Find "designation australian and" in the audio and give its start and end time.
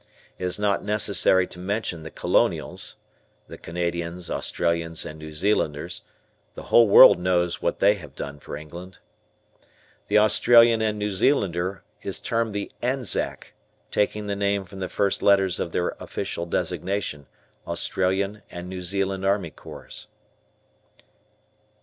16.47-18.67